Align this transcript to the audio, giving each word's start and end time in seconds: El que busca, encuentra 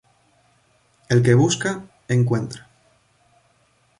El 1.09 1.21
que 1.21 1.35
busca, 1.35 1.85
encuentra 2.07 2.67